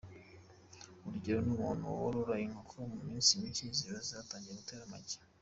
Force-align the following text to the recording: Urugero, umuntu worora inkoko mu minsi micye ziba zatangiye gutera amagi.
Urugero, 1.05 1.39
umuntu 1.51 1.83
worora 1.99 2.35
inkoko 2.45 2.75
mu 2.91 2.99
minsi 3.07 3.39
micye 3.41 3.67
ziba 3.77 3.99
zatangiye 4.09 4.55
gutera 4.59 4.83
amagi. 4.89 5.17